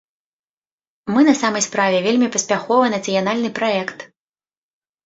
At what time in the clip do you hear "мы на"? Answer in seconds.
1.15-1.35